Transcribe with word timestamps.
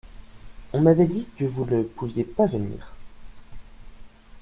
On 0.73 0.81
m’avait 0.81 1.05
dit 1.05 1.27
que 1.37 1.45
vous 1.45 1.63
ne 1.63 1.83
pouviez 1.83 2.23
pas 2.23 2.47
venir. 2.47 2.91